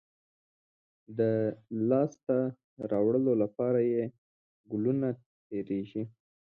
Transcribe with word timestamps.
د 1.17 1.19
لاسته 1.89 2.37
راوړلو 2.91 3.33
لپاره 3.43 3.79
یې 3.93 4.03
کلونه 4.69 5.07
تېرېږي. 5.47 6.03